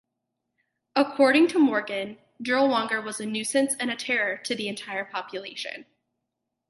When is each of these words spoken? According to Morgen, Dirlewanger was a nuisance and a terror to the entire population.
According 0.95 1.49
to 1.49 1.59
Morgen, 1.59 2.17
Dirlewanger 2.41 3.03
was 3.03 3.19
a 3.19 3.25
nuisance 3.27 3.75
and 3.79 3.91
a 3.91 3.95
terror 3.95 4.35
to 4.37 4.55
the 4.55 4.67
entire 4.67 5.05
population. 5.05 5.85